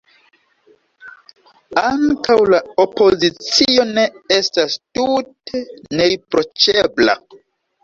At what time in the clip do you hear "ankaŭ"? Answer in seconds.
1.81-2.37